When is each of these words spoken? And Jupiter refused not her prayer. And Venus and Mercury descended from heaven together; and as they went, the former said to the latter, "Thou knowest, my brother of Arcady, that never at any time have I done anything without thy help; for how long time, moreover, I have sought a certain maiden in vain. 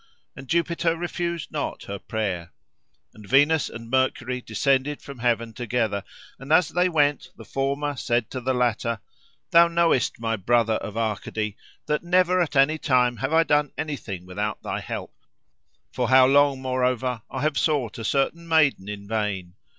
And 0.35 0.47
Jupiter 0.47 0.97
refused 0.97 1.51
not 1.51 1.83
her 1.83 1.99
prayer. 1.99 2.51
And 3.13 3.29
Venus 3.29 3.69
and 3.69 3.87
Mercury 3.91 4.41
descended 4.41 4.99
from 4.99 5.19
heaven 5.19 5.53
together; 5.53 6.03
and 6.39 6.51
as 6.51 6.69
they 6.69 6.89
went, 6.89 7.29
the 7.37 7.45
former 7.45 7.95
said 7.95 8.31
to 8.31 8.41
the 8.41 8.55
latter, 8.55 8.99
"Thou 9.51 9.67
knowest, 9.67 10.19
my 10.19 10.35
brother 10.37 10.77
of 10.77 10.97
Arcady, 10.97 11.55
that 11.85 12.01
never 12.03 12.41
at 12.41 12.55
any 12.55 12.79
time 12.79 13.17
have 13.17 13.31
I 13.31 13.43
done 13.43 13.73
anything 13.77 14.25
without 14.25 14.63
thy 14.63 14.79
help; 14.79 15.13
for 15.91 16.09
how 16.09 16.25
long 16.25 16.55
time, 16.55 16.61
moreover, 16.63 17.21
I 17.29 17.43
have 17.43 17.59
sought 17.59 17.99
a 17.99 18.03
certain 18.03 18.47
maiden 18.47 18.89
in 18.89 19.07
vain. 19.07 19.53